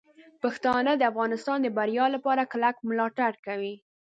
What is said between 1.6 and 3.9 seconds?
د بریا لپاره کلک ملاتړ کوي.